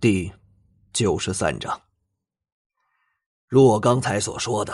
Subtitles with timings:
[0.00, 0.32] 第
[0.94, 1.78] 九十三章，
[3.46, 4.72] 如我刚才所说的，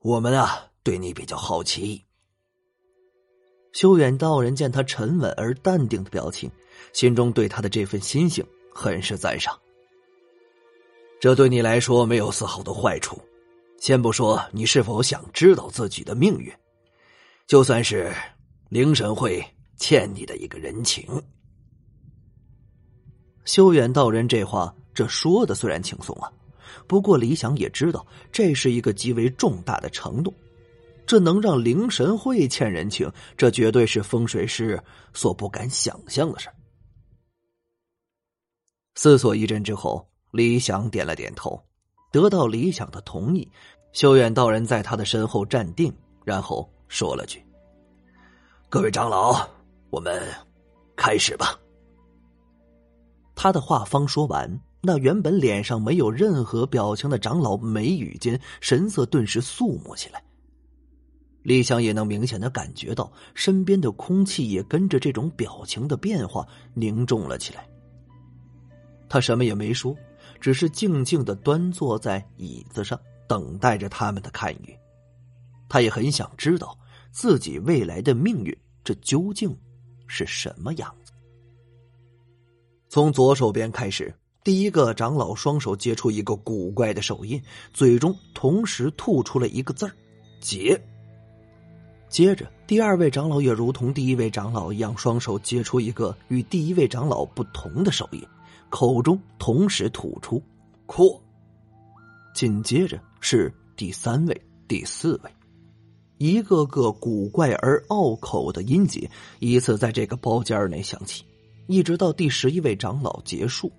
[0.00, 2.02] 我们啊对你比较好奇。
[3.74, 6.50] 修远道人见他沉稳而淡定的表情，
[6.94, 8.42] 心中对他的这份心性
[8.74, 9.60] 很是赞赏。
[11.20, 13.20] 这对你来说没有丝毫的坏处。
[13.76, 16.50] 先不说你是否想知道自己的命运，
[17.46, 18.10] 就算是
[18.70, 19.44] 灵神会
[19.76, 21.06] 欠你的一个人情。
[23.44, 26.30] 修远道人这话，这说的虽然轻松啊，
[26.86, 30.32] 不过李想也知道，这是一个极为重大的承诺，
[31.06, 34.80] 这能让灵神会欠人情，这绝对是风水师
[35.12, 36.48] 所不敢想象的事
[38.94, 41.60] 思索一阵之后，李想点了点头，
[42.10, 43.50] 得到李想的同意，
[43.92, 45.92] 修远道人在他的身后站定，
[46.24, 47.42] 然后说了句
[48.68, 49.48] ：“各位长老，
[49.90, 50.22] 我们
[50.94, 51.58] 开始吧。”
[53.34, 60.22] 他的话方说完，那原本脸上没有任何表情的长老眉宇间神色顿时肃穆起来。
[61.42, 67.68] 李想也能明显的感觉到，身边的空气也跟着这种表情的变化凝重了起来。
[69.08, 69.96] 他什么也没说，
[70.40, 74.78] 只是静静的端坐在椅子上，等待着他们的看雨。
[75.68, 76.78] 他也很想知道
[77.10, 79.56] 自己未来的命运，这究竟
[80.06, 80.94] 是什么样。
[82.92, 89.92] 从左手边开始，第一个长老双手接出一个古怪的手印，嘴中同时吐出了一个字儿
[90.42, 90.78] “结”。
[92.10, 98.22] 接着，第二位长老也如同第一位长老一样，双手接出一个与第一位长老不同的手印，
[98.68, 100.42] 口中同时吐出
[100.84, 101.18] “扩”。
[102.36, 105.30] 紧接着是第三位、第四位，
[106.18, 111.24] 一个个古怪而拗口的音节依次在这个包间内响起。
[111.66, 113.70] 一直到第十一位长老结束，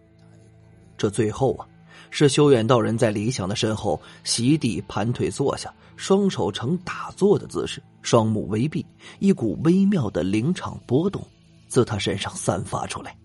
[0.98, 1.68] 这最后啊，
[2.10, 8.86] 是修远道人在李想的身后席地盘腿坐下，双手呈打坐的姿势，双目微闭，
[9.20, 11.22] 一股微妙的灵场波动
[11.68, 13.16] 自他身上散发出来。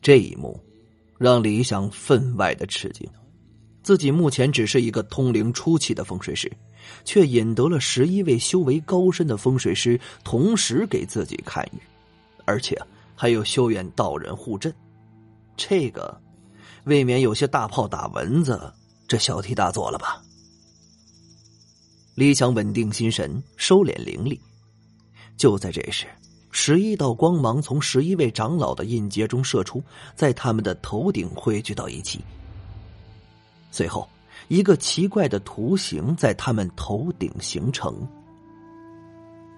[0.00, 0.58] 这一幕
[1.18, 3.08] 让李想分外的吃惊，
[3.82, 6.50] 自己目前只是一个通灵初期的风水师，
[7.04, 11.78] 却引得了十一位修为高深的风水师同时给自己看运。
[12.44, 12.78] 而且
[13.14, 14.74] 还有修远道人护阵，
[15.56, 16.20] 这个
[16.84, 18.72] 未免有些大炮打蚊子，
[19.08, 20.22] 这小题大做了吧？
[22.14, 24.40] 李想稳定心神，收敛灵力。
[25.36, 26.06] 就在这时，
[26.50, 29.82] 十一道光芒从十一位长老的印结中射出，
[30.14, 32.20] 在他们的头顶汇聚到一起。
[33.70, 34.08] 随后，
[34.48, 38.06] 一个奇怪的图形在他们头顶形成。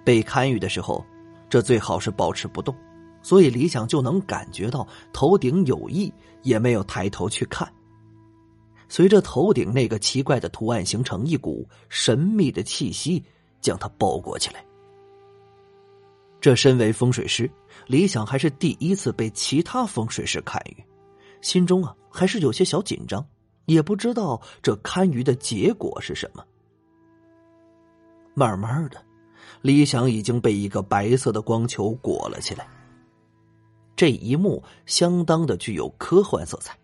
[0.05, 1.05] 被看雨的时候。
[1.49, 2.75] 这最好是保持不动，
[3.23, 6.13] 所以李想就能感觉到头顶有异，
[6.43, 7.73] 也没有抬头去看。
[8.89, 13.23] 随着头顶那个奇怪的图案形成，一股神秘的气息
[13.61, 14.65] 将他包裹起来。
[16.41, 17.51] 这身为风水师，
[17.87, 20.85] 李想还是第一次被其他风水师看鱼，
[21.41, 23.27] 心中啊还是有些小紧张，
[23.65, 26.45] 也不知道这看鱼的结果是什么。
[28.35, 29.06] 慢慢的。
[29.63, 32.69] 李想已经被一个白色的光球裹了起来。
[33.95, 36.77] 这一幕相当的具有科幻色彩。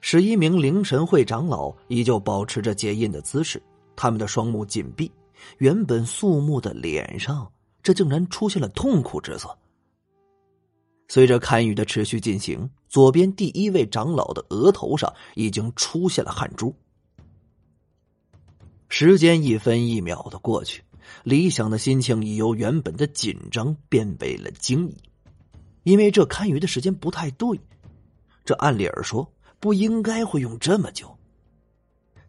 [0.00, 3.62] 十一名灵神会长老依旧保持着结印的姿势，
[3.94, 5.10] 他们的双目紧闭，
[5.58, 7.50] 原本肃穆的脸上，
[7.82, 9.56] 这竟然出现了痛苦之色。
[11.08, 16.74] 随着看雨的持续进行，左边第一位长老的额头上已经出现了汗珠。
[18.88, 20.82] 时间一分一秒的过去。
[21.24, 24.96] 李想的心情已由原本的紧张变为了惊异，
[25.82, 27.60] 因为这看鱼的时间不太对，
[28.44, 31.16] 这按理儿说不应该会用这么久。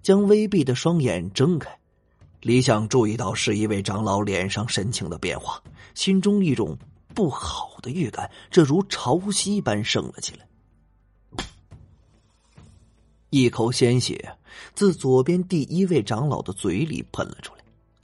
[0.01, 1.77] 将微闭的双眼睁开，
[2.41, 5.61] 李想注意到是一位长老脸上神情的变化，
[5.95, 6.77] 心中一种
[7.13, 10.47] 不好的预感，这如潮汐般升了起来。
[13.29, 14.37] 一口鲜血
[14.73, 17.56] 自左边第一位长老的嘴里喷了出来。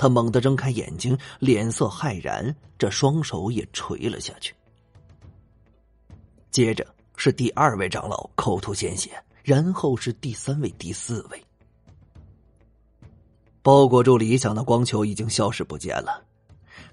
[0.04, 4.54] 他猛地睁开眼睛，脸色骇然，这双手也垂了下去。
[6.52, 6.86] 接着
[7.16, 9.12] 是第二位长老口吐鲜血，
[9.44, 11.42] 然后是第三位、第四位。
[13.62, 16.22] 包裹住理想的光球已经消失不见了。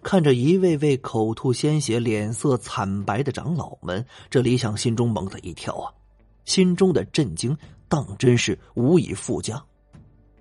[0.05, 5.91] 看着一位位口吐鲜血、脸色惨白的长老们，这李想心中猛地一跳啊！
[6.45, 7.59] 心中的震惊
[7.89, 9.61] 当真是无以复加，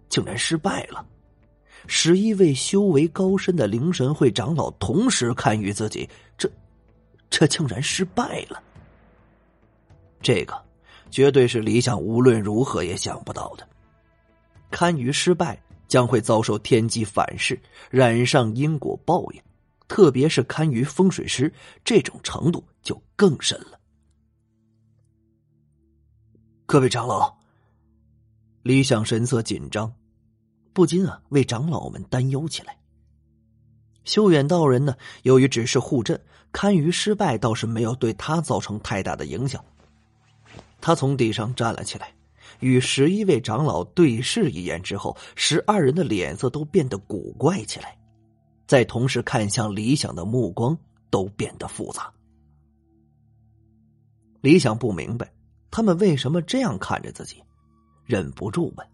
[0.07, 1.03] 竟然失败了。
[1.87, 6.49] 十一位修为高深的灵神会长老同时看于自己，这，
[7.29, 8.61] 这竟然失败了。
[10.21, 10.61] 这个
[11.09, 13.67] 绝对是李想无论如何也想不到的。
[14.69, 17.59] 堪舆失败将会遭受天机反噬，
[17.89, 19.41] 染上因果报应，
[19.87, 21.51] 特别是堪舆风水师，
[21.83, 23.79] 这种程度就更深了。
[26.67, 27.35] 各位长老，
[28.61, 29.91] 李想神色紧张，
[30.73, 32.77] 不禁啊为长老们担忧起来。
[34.03, 36.19] 修远道人呢，由于只是护阵，
[36.51, 39.63] 堪舆失败倒是没有对他造成太大的影响。
[40.81, 42.13] 他从地上站了起来。
[42.61, 47.97] 与十一位长老对视一眼之后，十二人的脸色都变得古怪起来，
[48.67, 50.77] 在同时看向李想的目光
[51.09, 52.11] 都变得复杂。
[54.41, 55.31] 李想不明白
[55.69, 57.41] 他们为什么这样看着自己，
[58.03, 58.87] 忍不住问：“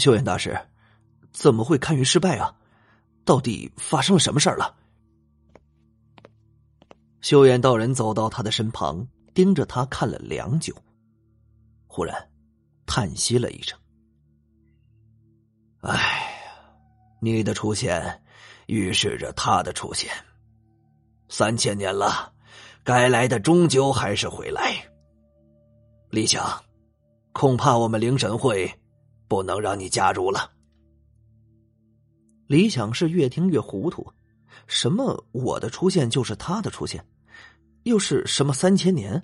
[0.00, 0.58] 修远大师，
[1.32, 2.56] 怎么会堪舆失败啊？
[3.24, 4.74] 到底发生了什么事儿了？”
[7.20, 10.74] 修远道人走到他的身旁，盯着他看了良久，
[11.86, 12.28] 忽然。
[12.86, 13.78] 叹息了一声
[15.82, 16.34] ：“哎，
[17.20, 18.20] 你的出现
[18.66, 20.10] 预示着他的出现。
[21.28, 22.32] 三千年了，
[22.82, 24.74] 该来的终究还是会来。
[26.10, 26.64] 李想，
[27.30, 28.80] 恐怕我们灵神会
[29.30, 30.50] 不能让你加入了。”
[32.48, 34.12] 李想是越听越糊涂，
[34.66, 37.06] 什么我的出现就是他的出现，
[37.84, 39.22] 又是什么三千年？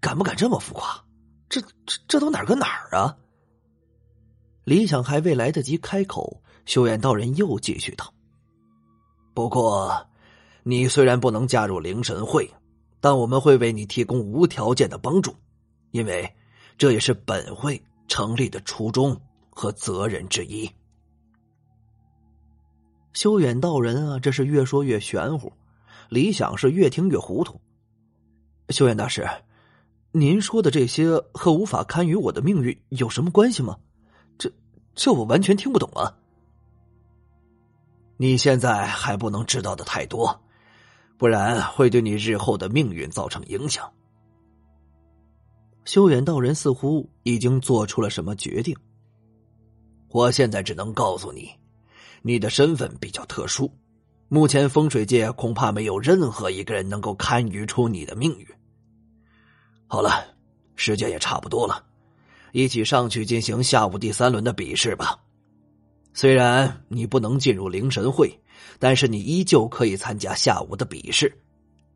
[0.00, 1.04] 敢不敢这么浮夸？
[1.48, 3.16] 这这这都哪儿跟哪儿啊？
[4.64, 8.14] 李想还未来得及开口，修远道人又继续道
[9.34, 10.06] ：“不过，
[10.62, 12.48] 你虽然不能加入灵神会，
[13.00, 15.34] 但我们会为你提供无条件的帮助，
[15.90, 16.32] 因为
[16.78, 19.20] 这也是本会成立的初衷
[19.52, 20.68] 和责任之一。”
[23.14, 25.52] 修远道人啊，这是越说越玄乎，
[26.08, 27.60] 李想是越听越糊涂。
[28.70, 29.28] 修远大师。
[30.14, 33.78] 您说的这些和无法堪与我的命运有什么关系吗？
[34.36, 34.52] 这
[34.94, 36.14] 这我完全听不懂啊！
[38.18, 40.42] 你现在还不能知道的太多，
[41.16, 43.90] 不然会对你日后的命运造成影响。
[45.86, 48.76] 修远道人似乎已经做出了什么决定。
[50.12, 51.50] 我现在只能告诉你，
[52.20, 53.72] 你的身份比较特殊，
[54.28, 58.46] 目前风水界恐怕没有任何一个人能够堪舆出你的命运。
[59.86, 60.34] 好了，
[60.76, 61.82] 时间也差不多了，
[62.52, 65.18] 一起上去进行下午第三轮的比试吧。
[66.12, 68.38] 虽然你不能进入灵神会，
[68.78, 71.34] 但是你依旧可以参加下午的比试，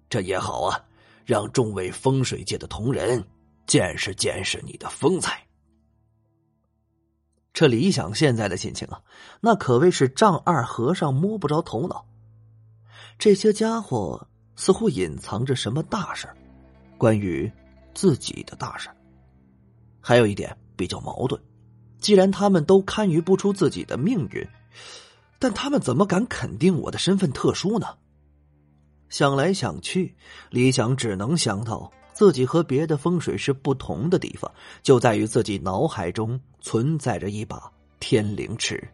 [0.08, 0.82] 这也好啊，
[1.26, 3.22] 让众位风水界的同仁
[3.66, 5.45] 见识见识你的风采。
[7.56, 9.00] 这李想现在的心情啊，
[9.40, 12.04] 那可谓是丈二和尚摸不着头脑。
[13.18, 16.28] 这些家伙似乎隐藏着什么大事
[16.98, 17.50] 关于。
[17.94, 18.90] 自己的大事
[20.02, 21.40] 还有一点比较矛盾，
[21.98, 24.46] 既然他们都堪舆不出自己的命运，
[25.38, 27.86] 但他们怎么敢肯定我的身份特殊呢？
[29.08, 30.14] 想来想去，
[30.50, 34.50] 李想只能想到自己和别的风水师不同的地方，
[34.82, 37.70] 就在于自己脑海中存在着一把
[38.00, 38.88] 天灵尺。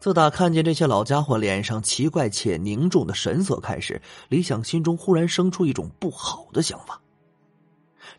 [0.00, 7.00] 自打看见这些老家伙脸上奇怪且凝重的神色开始，李想心中忽然生出一种不好的想法。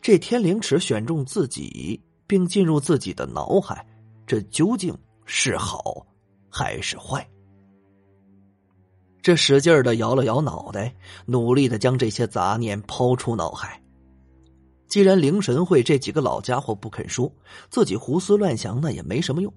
[0.00, 3.86] 这天灵尺选中自己，并进入自己的脑海，
[4.26, 4.96] 这究竟
[5.26, 6.06] 是好
[6.48, 7.28] 还是坏？
[9.26, 13.82] 这使劲的摇了摇脑袋，努力的将这些杂念抛出脑海。
[14.86, 17.32] 既然灵神会这几个老家伙不肯说，
[17.68, 19.52] 自己胡思乱想那也没什么用。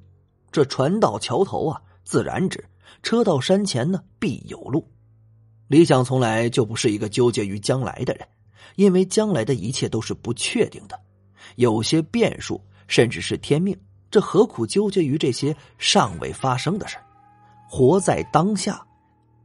[0.51, 2.59] 这船到桥头啊，自然直；
[3.03, 4.83] 车到山前呢，必有路。
[5.67, 8.27] 李想从来就不是一个纠结于将来的人。
[8.75, 10.99] 因为将来的一切都是不确定的，
[11.57, 16.97] 有些变数甚至是天命，这何苦纠结于这些尚未发生的事
[17.69, 18.83] 活在当下，